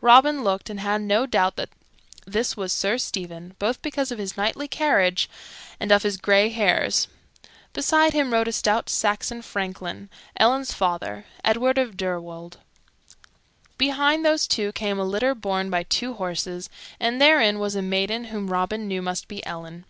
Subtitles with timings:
[0.00, 1.68] Robin looked, and had no doubt that
[2.26, 5.28] this was Sir Stephen, both because of his knightly carriage
[5.78, 7.06] and of his gray hairs.
[7.74, 10.08] Beside him rode a stout Saxon franklin,
[10.38, 12.56] Ellen's father, Edward of Deirwold;
[13.76, 18.24] behind those two came a litter borne by two horses, and therein was a maiden
[18.32, 19.84] whom Robin knew must be Ellen.